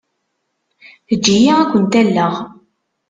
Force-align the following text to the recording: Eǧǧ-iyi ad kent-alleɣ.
Eǧǧ-iyi 1.13 1.51
ad 1.59 1.67
kent-alleɣ. 1.71 2.33